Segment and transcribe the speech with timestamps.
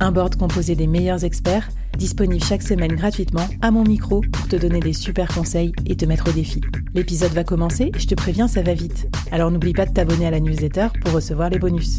[0.00, 4.54] Un board composé des meilleurs experts, disponible chaque semaine gratuitement à mon micro pour te
[4.54, 6.60] donner des super conseils et te mettre au défi.
[6.94, 9.08] L'épisode va commencer je te préviens, ça va vite.
[9.32, 11.98] Alors n'oublie pas de t'abonner à la newsletter pour recevoir les bonus.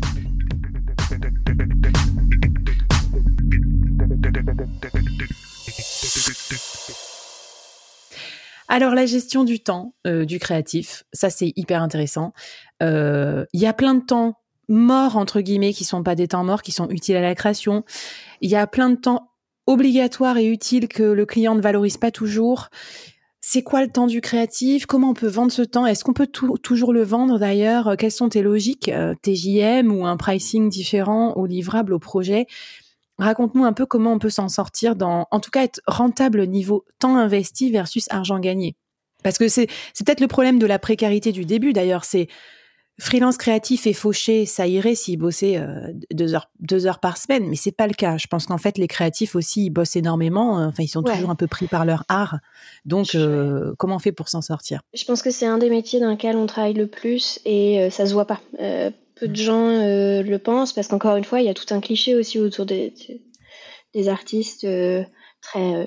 [8.70, 12.34] Alors la gestion du temps euh, du créatif, ça c'est hyper intéressant.
[12.82, 14.39] Euh, il y a plein de temps
[14.70, 17.84] morts entre guillemets qui sont pas des temps morts, qui sont utiles à la création.
[18.42, 19.32] Il y a plein de temps
[19.68, 22.70] obligatoires et utiles que le client ne valorise pas toujours.
[23.42, 24.86] C'est quoi le temps du créatif?
[24.86, 25.86] Comment on peut vendre ce temps?
[25.86, 27.96] Est-ce qu'on peut toujours le vendre d'ailleurs?
[27.98, 32.48] Quelles sont tes logiques euh, TJM ou un pricing différent au livrable, au projet?
[33.18, 36.86] Raconte-nous un peu comment on peut s'en sortir dans, en tout cas, être rentable niveau
[37.00, 38.76] temps investi versus argent gagné.
[39.24, 42.06] Parce que c'est, peut-être le problème de la précarité du début d'ailleurs.
[42.06, 42.28] C'est
[43.00, 47.48] freelance créatif et fauché, ça irait s'ils bossaient euh, deux, heures, deux heures par semaine,
[47.48, 48.18] mais c'est pas le cas.
[48.18, 50.64] Je pense qu'en fait, les créatifs aussi, ils bossent énormément.
[50.66, 52.38] Enfin, ils sont toujours un peu pris par leur art.
[52.86, 54.82] Donc, euh, comment on fait pour s'en sortir?
[54.94, 57.90] Je pense que c'est un des métiers dans lequel on travaille le plus et euh,
[57.90, 58.42] ça se voit pas
[59.20, 61.82] peu de gens euh, le pensent parce qu'encore une fois, il y a tout un
[61.82, 62.94] cliché aussi autour des,
[63.94, 65.04] des artistes euh,
[65.42, 65.86] très euh,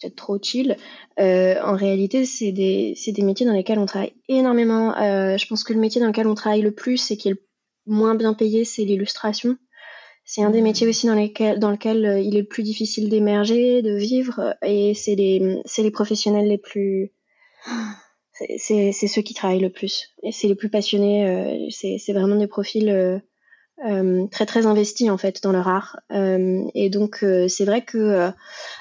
[0.00, 0.76] peut-être trop chill.
[1.18, 4.94] en réalité, c'est des, des, métiers dans lesquels on travaille énormément.
[4.94, 7.42] je pense que le métier dans lequel on travaille le plus et qui est le
[7.86, 9.56] moins bien payé, c'est l'illustration.
[10.24, 10.64] C'est un des mmh.
[10.64, 14.92] métiers aussi dans, lesquels, dans lequel il est le plus difficile d'émerger, de vivre, et
[14.94, 17.12] c'est les, les professionnels les plus
[18.58, 20.14] c'est ceux qui travaillent le plus.
[20.22, 21.26] Et c'est les plus passionnés.
[21.26, 22.88] Euh, c'est vraiment des profils
[23.84, 26.00] euh, euh, très très investis en fait dans leur art.
[26.10, 28.30] et donc c'est vrai que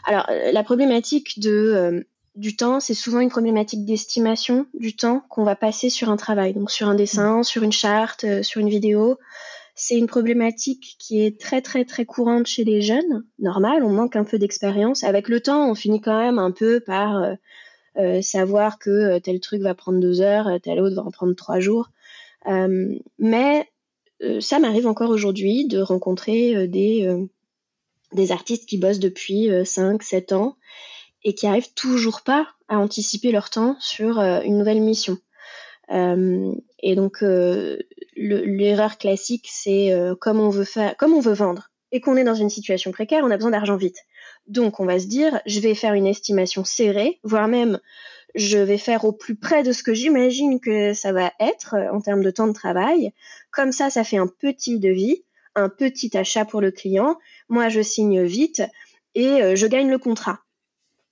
[0.05, 5.55] alors la problématique de du temps, c'est souvent une problématique d'estimation du temps qu'on va
[5.55, 9.17] passer sur un travail, donc sur un dessin, sur une charte, sur une vidéo.
[9.73, 13.23] C'est une problématique qui est très très très courante chez les jeunes.
[13.39, 15.03] Normal, on manque un peu d'expérience.
[15.03, 17.37] Avec le temps, on finit quand même un peu par
[17.97, 21.09] euh, savoir que euh, tel truc va prendre deux heures, euh, tel autre va en
[21.09, 21.89] prendre trois jours.
[23.17, 23.67] mais
[24.39, 27.07] ça m'arrive encore aujourd'hui de rencontrer des,
[28.13, 30.57] des artistes qui bossent depuis 5, 7 ans
[31.23, 35.17] et qui arrivent toujours pas à anticiper leur temps sur une nouvelle mission.
[35.89, 37.23] et donc
[38.15, 43.31] l'erreur classique, c'est comme on veut vendre et qu'on est dans une situation précaire, on
[43.31, 43.97] a besoin d'argent vite.
[44.47, 47.79] Donc on va se dire, je vais faire une estimation serrée, voire même
[48.35, 51.91] je vais faire au plus près de ce que j'imagine que ça va être euh,
[51.91, 53.11] en termes de temps de travail.
[53.51, 55.23] Comme ça, ça fait un petit devis,
[55.55, 57.17] un petit achat pour le client.
[57.49, 58.61] Moi, je signe vite
[59.15, 60.39] et euh, je gagne le contrat.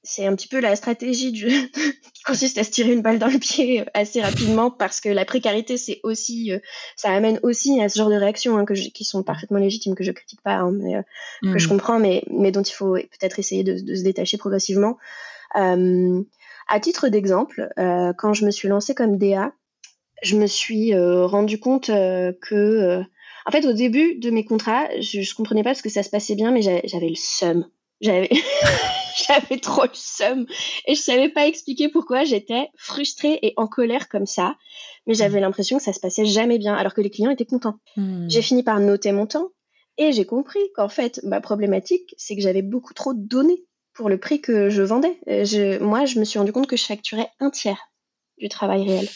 [0.04, 1.48] C'est un petit peu la stratégie du...
[2.14, 5.10] qui consiste à se tirer une balle dans le pied euh, assez rapidement parce que
[5.10, 6.52] la précarité, c'est aussi,
[6.96, 10.04] ça amène aussi à ce genre de réactions hein, que qui sont parfaitement légitimes, que
[10.04, 10.94] je critique pas, hein, mais
[11.42, 11.70] que je mmh.
[11.70, 14.98] comprends, mais, mais dont il faut peut-être essayer de, se détacher progressivement.
[16.68, 19.54] À titre d'exemple, euh, quand je me suis lancée comme DA,
[20.24, 23.02] je me suis euh, rendu compte euh, que,
[23.46, 26.10] en fait, au début de mes contrats, je, ne comprenais pas parce que ça se
[26.10, 27.68] passait bien, mais j'avais le seum.
[28.02, 28.30] J'avais,
[29.28, 30.46] j'avais trop le seum
[30.86, 34.56] et je savais pas expliquer pourquoi j'étais frustrée et en colère comme ça.
[35.08, 37.80] Mais j'avais l'impression que ça se passait jamais bien, alors que les clients étaient contents.
[37.96, 38.28] Hmm.
[38.28, 39.50] J'ai fini par noter mon temps
[39.98, 43.64] et j'ai compris qu'en fait, ma problématique, c'est que j'avais beaucoup trop donné
[43.96, 45.18] pour le prix que je vendais.
[45.28, 47.90] Je, moi, je me suis rendu compte que je facturais un tiers
[48.38, 49.08] du travail réel.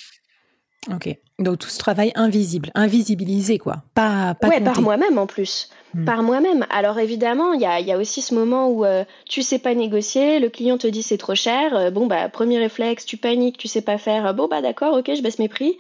[0.94, 1.16] Ok.
[1.40, 3.84] Donc tout ce travail invisible, invisibilisé, quoi.
[3.94, 5.70] Pas, pas ouais, par moi-même en plus.
[5.94, 6.06] Hmm.
[6.06, 6.66] Par moi-même.
[6.70, 9.74] Alors évidemment, il y a, y a, aussi ce moment où euh, tu sais pas
[9.74, 11.76] négocier, le client te dit c'est trop cher.
[11.76, 14.34] Euh, bon, bah, premier réflexe, tu paniques, tu sais pas faire.
[14.34, 15.78] bon, bah, d'accord, ok, je baisse mes prix.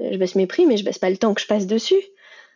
[0.00, 2.02] Euh, je baisse mes prix, mais je baisse pas le temps que je passe dessus.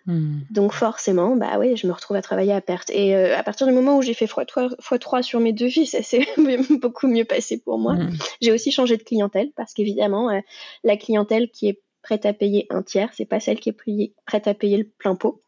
[0.09, 0.41] Hmm.
[0.51, 2.89] Donc forcément, bah oui, je me retrouve à travailler à perte.
[2.89, 6.27] Et euh, à partir du moment où j'ai fait x3, sur mes devis, ça s'est
[6.81, 7.93] beaucoup mieux passé pour moi.
[7.93, 8.17] Hmm.
[8.41, 10.41] J'ai aussi changé de clientèle parce qu'évidemment, euh,
[10.83, 14.49] la clientèle qui est prête à payer un tiers, c'est pas celle qui est prête
[14.49, 15.43] à payer le plein pot.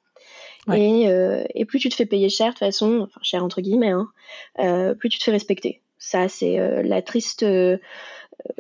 [0.69, 3.95] Euh, et, plus tu te fais payer cher, de toute façon, enfin cher entre guillemets,
[4.59, 5.81] hein, plus tu te fais respecter.
[5.99, 7.45] Ça, c'est la triste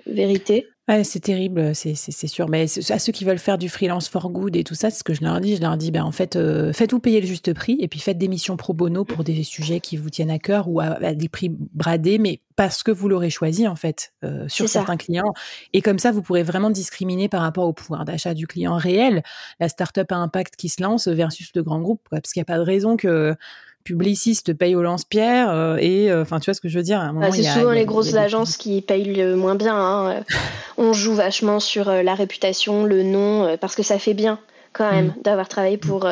[0.06, 0.67] vérité
[1.05, 1.95] c'est terrible, c'est
[2.27, 2.49] sûr.
[2.49, 5.05] Mais à ceux qui veulent faire du freelance for good et tout ça, c'est ce
[5.05, 5.57] que je leur dis.
[5.57, 8.19] Je leur dis, ben, en fait, euh, faites-vous payer le juste prix et puis faites
[8.19, 11.29] des missions pro bono pour des sujets qui vous tiennent à cœur ou à, des
[11.29, 15.33] prix bradés, mais parce que vous l'aurez choisi, en fait, euh, sur certains clients.
[15.73, 19.23] Et comme ça, vous pourrez vraiment discriminer par rapport au pouvoir d'achat du client réel,
[19.61, 22.03] la start-up à impact qui se lance versus le grand groupe.
[22.11, 23.37] Parce qu'il n'y a pas de raison que
[23.85, 27.00] publiciste paye au lance-pierre euh, et euh, enfin tu vois ce que je veux dire
[27.00, 30.25] ah, c'est souvent les grosses agences qui payent le moins bien hein.
[30.79, 34.38] on joue vachement sur euh, la réputation le nom parce que ça fait bien
[34.73, 35.23] quand même mm.
[35.23, 36.09] d'avoir travaillé pour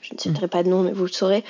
[0.00, 1.44] je ne citerai pas de nom mais vous le saurez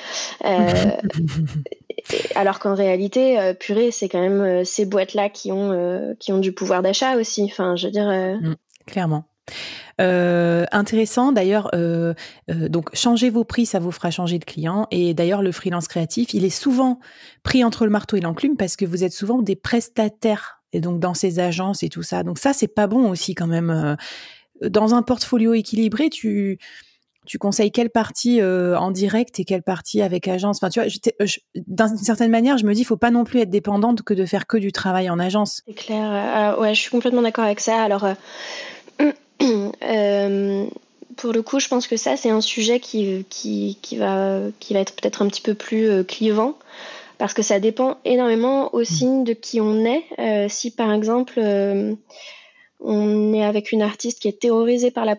[2.34, 6.52] alors qu'en réalité purée c'est quand même ces boîtes là qui ont qui ont du
[6.52, 8.54] pouvoir d'achat aussi enfin je veux dire mm,
[8.86, 9.24] clairement
[10.00, 12.14] euh, intéressant d'ailleurs, euh,
[12.50, 14.86] euh, donc changer vos prix, ça vous fera changer de client.
[14.90, 17.00] Et d'ailleurs, le freelance créatif, il est souvent
[17.42, 21.00] pris entre le marteau et l'enclume parce que vous êtes souvent des prestataires et donc
[21.00, 22.22] dans ces agences et tout ça.
[22.22, 23.96] Donc ça, c'est pas bon aussi quand même.
[24.62, 26.58] Dans un portfolio équilibré, tu
[27.26, 30.58] tu conseilles quelle partie en direct et quelle partie avec agence?
[30.62, 30.88] Enfin, tu vois,
[31.54, 34.46] d'une certaine manière, je me dis, faut pas non plus être dépendante que de faire
[34.46, 35.60] que du travail en agence.
[35.66, 36.58] C'est clair.
[36.58, 37.82] ouais, je suis complètement d'accord avec ça.
[37.82, 38.06] Alors,
[41.18, 44.72] pour le coup, je pense que ça, c'est un sujet qui, qui, qui, va, qui
[44.74, 46.56] va être peut-être un petit peu plus euh, clivant,
[47.18, 49.24] parce que ça dépend énormément aussi mm.
[49.24, 50.04] de qui on est.
[50.18, 51.40] Euh, si par exemple,
[52.80, 55.16] on est avec une artiste qui est terrorisée par la,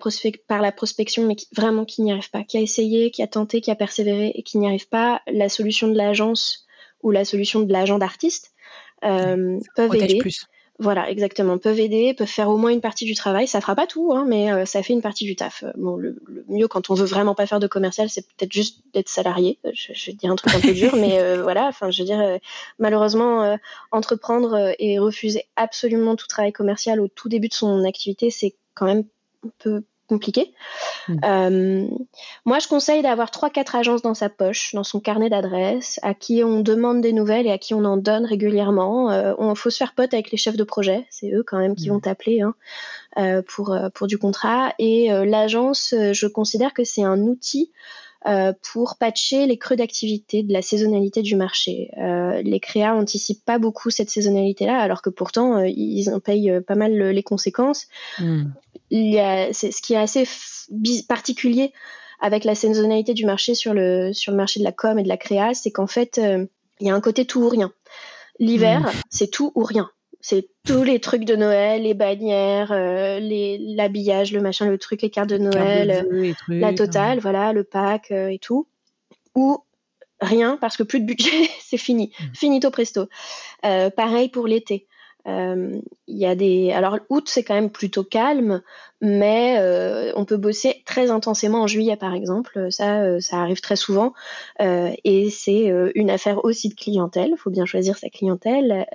[0.48, 3.62] par la prospection, mais vraiment qui n'y arrive pas, qui a essayé, qui a tenté,
[3.62, 6.66] qui a persévéré et qui n'y arrive pas, la solution de l'agence
[7.04, 8.54] ou la solution de l'agent d'artiste
[9.02, 10.18] peuvent aider.
[10.18, 10.46] Plus.
[10.82, 11.58] Voilà, exactement.
[11.58, 13.48] Peuvent aider, peuvent faire au moins une partie du travail.
[13.48, 15.64] Ça fera pas tout, hein, mais euh, ça fait une partie du taf.
[15.64, 16.16] Euh, bon, le,
[16.48, 19.60] mieux quand on veut vraiment pas faire de commercial, c'est peut-être juste d'être salarié.
[19.66, 21.68] Euh, je, je, vais dire un truc un peu dur, mais voilà.
[21.68, 22.40] Enfin, je veux dire,
[22.80, 23.58] malheureusement,
[23.92, 28.86] entreprendre et refuser absolument tout travail commercial au tout début de son activité, c'est quand
[28.86, 29.04] même
[29.46, 30.52] un peu compliqué.
[31.08, 31.20] Mm.
[31.24, 31.88] Euh,
[32.46, 36.44] moi, je conseille d'avoir 3-4 agences dans sa poche, dans son carnet d'adresses, à qui
[36.44, 39.12] on demande des nouvelles et à qui on en donne régulièrement.
[39.12, 41.76] Il euh, faut se faire pote avec les chefs de projet, c'est eux quand même
[41.76, 41.94] qui mm.
[41.94, 42.56] vont t'appeler hein,
[43.18, 44.74] euh, pour, pour du contrat.
[44.80, 47.72] Et l'agence, je considère que c'est un outil
[48.74, 51.92] pour patcher les creux d'activité, de la saisonnalité du marché.
[51.96, 56.92] les créas anticipent pas beaucoup cette saisonnalité-là, alors que pourtant ils en payent pas mal
[56.92, 57.88] les conséquences.
[58.20, 58.48] Mm
[58.90, 60.28] il y a, c'est, ce qui est assez
[61.08, 61.74] particulier
[62.20, 65.08] avec la saisonnalité du marché sur le, sur le marché de la com et de
[65.08, 66.46] la créa, c'est qu'en fait, euh,
[66.80, 67.72] il y a un côté tout ou rien.
[68.40, 68.92] L'hiver, hmm.
[69.10, 69.90] c'est tout ou rien.
[70.22, 75.10] C'est tous les trucs de Noël, les bannières, euh, l'habillage, le machin, le truc, les
[75.10, 76.06] cartes de Noël,
[76.50, 78.68] la totale, voilà, le pack euh, et tout.
[79.36, 79.60] Ou
[80.20, 82.34] rien parce que plus de budget, c'est fini, hmm.
[82.34, 83.08] finito presto.
[83.62, 84.88] pareil pour l'été.
[85.30, 86.72] Euh, il y a des.
[86.72, 88.62] Alors, août, c'est quand même plutôt calme,
[89.02, 92.68] mais euh, on peut bosser très intensément en juillet, par exemple.
[92.72, 94.14] Ça, euh, ça arrive très souvent.
[94.60, 97.32] et c'est une affaire aussi de clientèle.
[97.34, 98.86] Il faut bien choisir sa clientèle.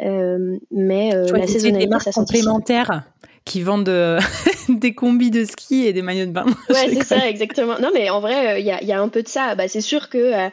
[0.70, 3.04] mais la saisonnalité, des ça complémentaires
[3.44, 3.84] qui vendent
[4.68, 6.46] des combis de ski et des maillots de bain.
[6.70, 7.78] Ouais, c'est ça, exactement.
[7.78, 9.54] Non, mais en vrai, il y a, y, a, un peu de ça.
[9.54, 10.48] Bah, c'est sûr que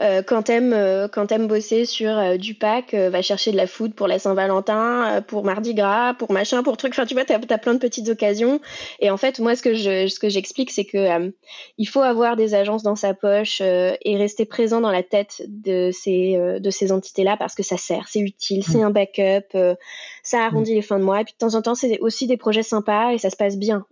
[0.00, 3.66] euh, quand t'aimes euh, quand t'aimes bosser sur euh, du pack, va chercher de la
[3.66, 6.92] food pour la Saint-Valentin, pour Mardi Gras, pour machin, pour truc.
[6.94, 8.60] Enfin, tu vois, t'as as plein de petites occasions.
[9.00, 11.32] Et en fait, moi, ce que je ce que j'explique, c'est que
[11.76, 15.90] il faut avoir des agences dans sa poche et rester présent dans la tête de
[15.92, 18.84] ces de ces entités-là parce que ça sert, c'est utile, c'est mm.
[18.84, 19.76] un backup,
[20.22, 20.76] ça arrondit mm.
[20.76, 21.20] les fins de mois.
[21.20, 23.58] Et puis de temps en temps, c'est aussi des projets sympas et ça se passe
[23.58, 23.84] bien.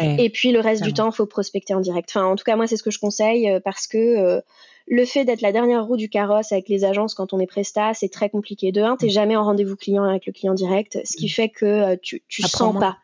[0.00, 2.10] Et puis le reste du temps, faut prospecter en direct.
[2.10, 4.42] Enfin, en tout cas, moi, c'est ce que je conseille parce que
[4.86, 7.94] le fait d'être la dernière roue du carrosse avec les agences quand on est presta,
[7.94, 8.72] c'est très compliqué.
[8.72, 9.10] De un, t'es mm.
[9.10, 11.30] jamais en rendez-vous client avec le client direct, ce qui mm.
[11.30, 12.98] fait que euh, tu, tu sens pas.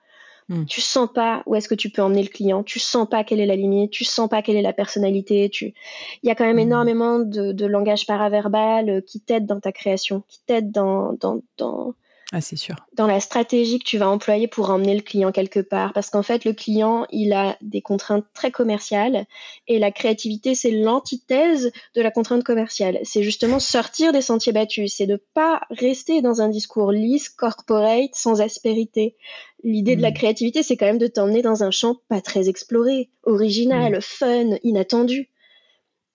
[0.49, 0.65] Mm.
[0.65, 3.41] Tu sens pas où est-ce que tu peux emmener le client, tu sens pas quelle
[3.41, 5.51] est la limite, tu sens pas quelle est la personnalité.
[5.51, 5.75] Tu...
[6.23, 10.23] Il y a quand même énormément de, langage paraverbal euh, qui t'aide dans ta création,
[10.29, 11.95] qui t'aide dans, dans, dans,
[12.31, 12.77] ah, c'est sûr.
[12.93, 15.95] Dans la stratégie que tu vas employer pour emmener le client quelque part.
[15.95, 19.25] Parce qu'en fait, le client, il a des contraintes très commerciales
[19.67, 22.99] et la créativité, c'est l'antithèse de la contrainte commerciale.
[23.03, 24.93] C'est justement sortir des sentiers battus.
[24.95, 29.17] C'est de pas rester dans un discours lisse, corporate, sans aspérité.
[29.65, 30.15] L'idée de la mm.
[30.15, 34.01] créativité, c'est quand même de t'emmener dans un champ pas très exploré, original, mm.
[34.03, 35.31] fun, inattendu.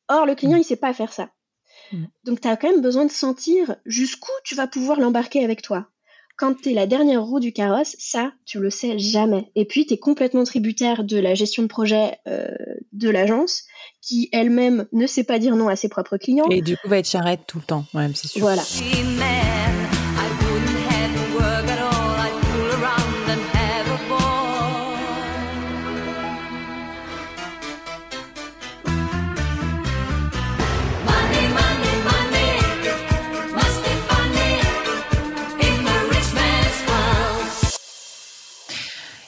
[0.10, 0.62] Or, le client, mm.
[0.62, 1.32] il sait pas faire ça.
[2.24, 5.88] Donc, tu as quand même besoin de sentir jusqu'où tu vas pouvoir l'embarquer avec toi
[6.36, 9.52] quand tu es la dernière roue du carrosse, ça, tu le sais jamais.
[9.56, 12.48] Et puis, tu es complètement tributaire de la gestion de projet euh,
[12.92, 13.64] de l'agence,
[14.02, 16.50] qui elle-même ne sait pas dire non à ses propres clients.
[16.50, 18.42] Et du coup, va être charrette tout le temps, ouais, c'est sûr.
[18.42, 18.64] Voilà.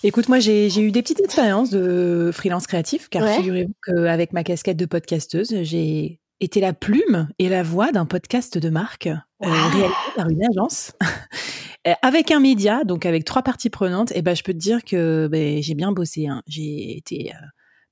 [0.07, 4.77] Écoute, moi, j'ai eu des petites expériences de freelance créatif, car figurez-vous qu'avec ma casquette
[4.77, 9.87] de podcasteuse, j'ai été la plume et la voix d'un podcast de marque euh, réalisé
[10.15, 10.91] par une agence.
[12.03, 15.27] avec un média, donc avec trois parties prenantes, et ben je peux te dire que
[15.27, 16.27] ben, j'ai bien bossé.
[16.27, 16.43] Hein.
[16.45, 17.45] J'ai été euh,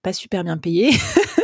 [0.03, 0.91] pas super bien payée.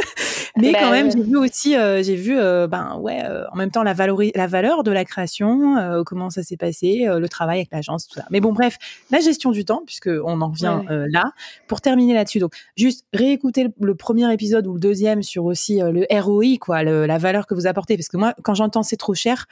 [0.62, 3.56] Mais quand bah, même, j'ai vu aussi, euh, j'ai vu, euh, ben ouais, euh, en
[3.56, 5.76] même temps la, la valeur de la création,
[6.06, 8.26] comment ça s'est passé, le travail avec l'agence, tout ça.
[8.30, 8.78] Mais bon, bref,
[9.12, 11.32] la gestion du temps, puisque on en revient là.
[11.68, 16.06] Pour terminer là-dessus, donc juste réécouter le, premier épisode ou le deuxième sur aussi le
[16.10, 19.48] ROI, quoi, la valeur que vous apportez, parce que moi, quand j'entends c'est trop cher,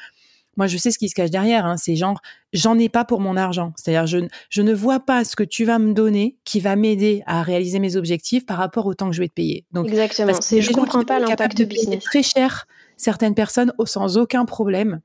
[0.57, 1.65] moi, je sais ce qui se cache derrière.
[1.65, 1.77] Hein.
[1.77, 2.19] C'est genre,
[2.51, 3.73] j'en ai pas pour mon argent.
[3.77, 7.23] C'est-à-dire, je, je ne vois pas ce que tu vas me donner qui va m'aider
[7.25, 9.65] à réaliser mes objectifs par rapport au temps que je vais te payer.
[9.71, 10.33] Donc, Exactement.
[10.41, 12.03] C'est, je comprends pas l'impact de business.
[12.03, 15.01] Très cher certaines personnes sans aucun problème.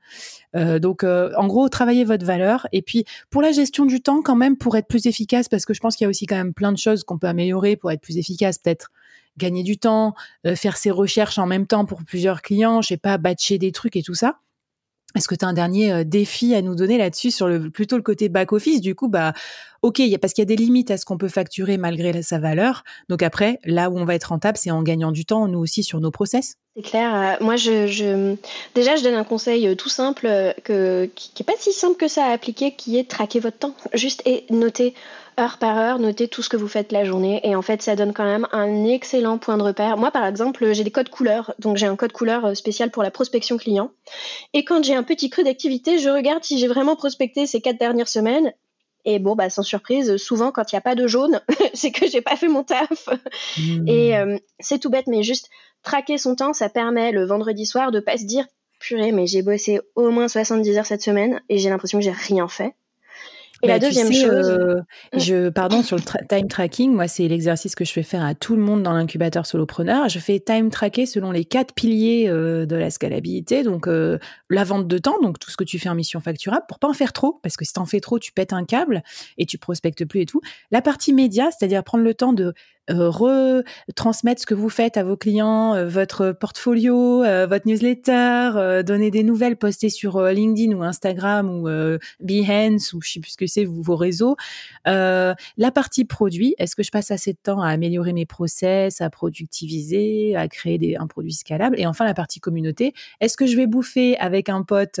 [0.55, 2.67] Euh, donc, euh, en gros, travaillez votre valeur.
[2.71, 5.73] Et puis, pour la gestion du temps, quand même, pour être plus efficace, parce que
[5.73, 7.91] je pense qu'il y a aussi quand même plein de choses qu'on peut améliorer pour
[7.91, 8.89] être plus efficace, peut-être
[9.37, 10.13] gagner du temps,
[10.45, 13.71] euh, faire ses recherches en même temps pour plusieurs clients, je sais pas, batcher des
[13.71, 14.39] trucs et tout ça.
[15.15, 17.97] Est-ce que tu as un dernier euh, défi à nous donner là-dessus sur le plutôt
[17.97, 18.81] le côté back office?
[18.81, 19.33] Du coup, bah
[19.81, 22.83] ok, parce qu'il y a des limites à ce qu'on peut facturer malgré sa valeur.
[23.09, 25.83] Donc après, là où on va être rentable, c'est en gagnant du temps, nous aussi
[25.83, 26.55] sur nos process.
[26.75, 27.13] C'est clair.
[27.13, 28.35] Euh, moi, je, je,
[28.73, 30.27] déjà, je donne un conseil euh, tout simple
[30.63, 33.39] que qui, qui est pas si simple que ça à appliquer, qui est de traquer
[33.39, 34.95] votre temps, juste et noter
[35.39, 37.41] heure par heure, notez tout ce que vous faites la journée.
[37.43, 39.97] Et en fait, ça donne quand même un excellent point de repère.
[39.97, 41.53] Moi, par exemple, j'ai des codes couleurs.
[41.59, 43.91] Donc, j'ai un code couleur euh, spécial pour la prospection client.
[44.53, 47.79] Et quand j'ai un petit creux d'activité, je regarde si j'ai vraiment prospecté ces quatre
[47.79, 48.53] dernières semaines.
[49.05, 51.41] Et bon, bah, sans surprise, souvent, quand il n'y a pas de jaune,
[51.73, 53.09] c'est que j'ai pas fait mon taf.
[53.57, 53.87] Mmh.
[53.87, 55.49] Et euh, c'est tout bête, mais juste
[55.83, 58.45] traquer son temps, ça permet le vendredi soir de pas se dire
[58.79, 62.11] purée, mais j'ai bossé au moins 70 heures cette semaine et j'ai l'impression que j'ai
[62.11, 62.75] rien fait.
[63.63, 64.49] Et la bah, deuxième chose.
[64.49, 64.75] Euh,
[65.13, 65.19] mmh.
[65.19, 68.55] je, pardon, sur le time tracking, moi, c'est l'exercice que je fais faire à tout
[68.55, 70.09] le monde dans l'incubateur solopreneur.
[70.09, 73.63] Je fais time tracker selon les quatre piliers euh, de la scalabilité.
[73.63, 76.65] Donc, euh, la vente de temps, donc tout ce que tu fais en mission facturable,
[76.67, 79.01] pour pas en faire trop, parce que si t'en fais trop, tu pètes un câble
[79.37, 80.41] et tu prospectes plus et tout.
[80.69, 82.53] La partie média, c'est-à-dire prendre le temps de
[82.89, 89.11] retransmettre ce que vous faites à vos clients, euh, votre portfolio, euh, votre newsletter, donner
[89.11, 91.69] des nouvelles, poster sur LinkedIn ou Instagram ou
[92.19, 94.35] Behance ou je sais plus ce que c'est, vos réseaux.
[94.85, 95.35] la
[95.73, 100.35] partie produit, est-ce que je passe assez de temps à améliorer mes process, à productiviser,
[100.35, 101.79] à créer des, un produit scalable?
[101.79, 104.99] Et enfin, la partie communauté, est-ce que je vais bouffer avec un pote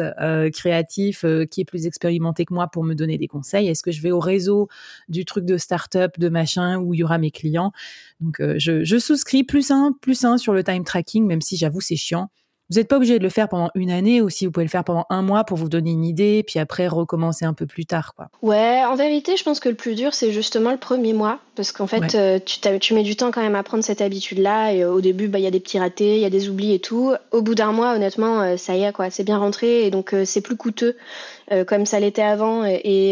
[0.53, 3.67] créatif qui est plus expérimenté que moi pour me donner des conseils?
[3.67, 4.69] Est-ce que je vais au réseau
[5.09, 7.72] du truc de start-up, de machin, où il y aura mes clients?
[8.19, 11.81] Donc, euh, je, souscris plus un, plus un sur le time tracking, même si j'avoue,
[11.81, 12.29] c'est chiant.
[12.73, 14.83] Vous n'êtes pas obligé de le faire pendant une année aussi, vous pouvez le faire
[14.83, 18.15] pendant un mois pour vous donner une idée, puis après recommencer un peu plus tard.
[18.15, 18.29] Quoi.
[18.41, 21.71] Ouais, en vérité, je pense que le plus dur, c'est justement le premier mois, parce
[21.71, 24.83] qu'en fait, euh, tu, tu, mets du temps quand même à prendre cette habitude-là, et
[24.83, 26.73] euh, au début, bah, il y a des petits ratés, il y a des oublis
[26.73, 27.13] et tout.
[27.29, 30.41] Au bout d'un mois, honnêtement, ça y est, quoi, c'est bien rentré, et donc c'est
[30.41, 30.97] plus coûteux.
[31.67, 32.65] comme ça l'était avant.
[32.65, 33.11] Et,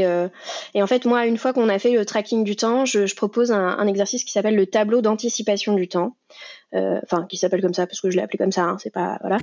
[0.74, 3.16] et, en fait, moi, une fois qu'on a fait le tracking du temps, je, je
[3.16, 6.16] propose un, un exercice qui s'appelle le tableau d'anticipation du temps.
[6.74, 8.94] Euh, enfin qui s'appelle comme ça parce que je l'ai appelé comme ça, hein, c'est
[8.94, 9.40] pas voilà.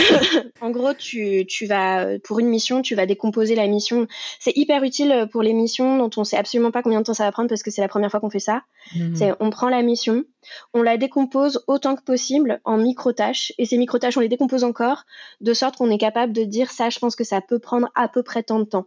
[0.62, 4.06] en gros, tu, tu vas pour une mission, tu vas décomposer la mission.
[4.40, 7.24] C'est hyper utile pour les missions dont on sait absolument pas combien de temps ça
[7.24, 8.62] va prendre parce que c'est la première fois qu'on fait ça.
[8.96, 9.16] Mmh.
[9.16, 10.24] C'est on prend la mission,
[10.72, 14.28] on la décompose autant que possible en micro tâches et ces micro tâches on les
[14.28, 15.04] décompose encore
[15.40, 18.08] de sorte qu'on est capable de dire ça, je pense que ça peut prendre à
[18.08, 18.86] peu près tant de temps.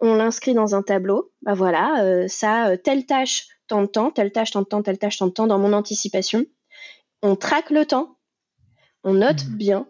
[0.00, 1.30] On l'inscrit dans un tableau.
[1.42, 4.82] Bah voilà, euh, ça euh, telle tâche tant de temps, telle tâche tant de temps,
[4.82, 6.46] telle tâche tant de temps dans mon anticipation
[7.22, 8.16] on traque le temps,
[9.04, 9.56] on note mmh.
[9.56, 9.86] bien,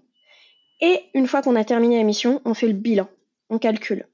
[0.81, 3.09] et une fois qu'on a terminé la mission, on fait le bilan,
[3.49, 4.07] on calcule.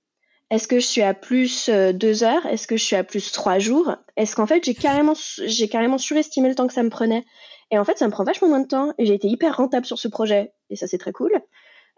[0.50, 2.46] Est-ce que je suis à plus euh, deux heures?
[2.46, 3.96] Est-ce que je suis à plus trois jours?
[4.16, 7.24] Est-ce qu'en fait j'ai carrément, j'ai carrément surestimé le temps que ça me prenait?
[7.70, 9.86] Et en fait, ça me prend vachement moins de temps et j'ai été hyper rentable
[9.86, 10.52] sur ce projet.
[10.70, 11.32] Et ça, c'est très cool.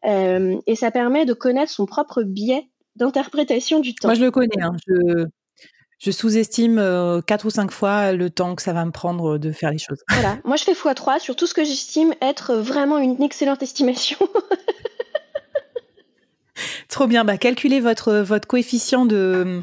[0.07, 4.09] Euh, et ça permet de connaître son propre biais d'interprétation du temps.
[4.09, 4.63] Moi, je le connais.
[4.63, 4.73] Hein.
[4.87, 5.27] Je,
[5.99, 9.52] je sous-estime euh, quatre ou cinq fois le temps que ça va me prendre de
[9.52, 9.99] faire les choses.
[10.11, 14.19] Voilà, moi je fais x3 sur tout ce que j'estime être vraiment une excellente estimation.
[16.88, 17.25] Trop bien.
[17.25, 19.62] Bah, calculez votre, votre coefficient de.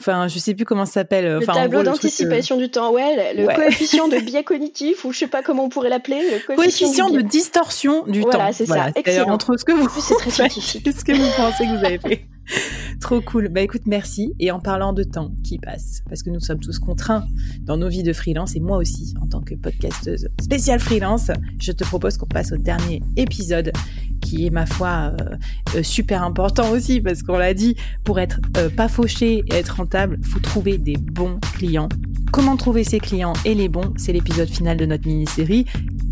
[0.00, 1.38] Enfin, je sais plus comment ça s'appelle.
[1.38, 5.42] Le tableau d'anticipation du temps, ouais, le, coefficient de biais cognitif, ou je sais pas
[5.42, 6.20] comment on pourrait l'appeler.
[6.20, 8.30] Le coefficient, de distorsion du temps.
[8.30, 8.88] Voilà, c'est ça.
[8.94, 9.32] Excellent.
[9.32, 10.86] Entre ce que vous, c'est très scientifique.
[10.86, 12.26] ce que vous pensez que vous avez fait.
[13.00, 13.48] Trop cool.
[13.48, 14.32] Bah écoute, merci.
[14.38, 17.24] Et en parlant de temps qui passe, parce que nous sommes tous contraints
[17.62, 21.72] dans nos vies de freelance, et moi aussi, en tant que podcasteuse spéciale freelance, je
[21.72, 23.72] te propose qu'on passe au dernier épisode,
[24.20, 25.36] qui est ma foi euh,
[25.76, 29.76] euh, super important aussi, parce qu'on l'a dit, pour être euh, pas fauché et être
[29.76, 31.88] rentable, faut trouver des bons clients.
[32.32, 35.64] Comment trouver ces clients et les bons, c'est l'épisode final de notre mini-série.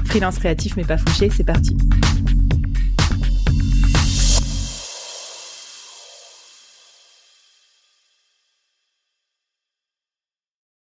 [0.05, 1.77] Freelance créatif mais pas fauché, c'est parti.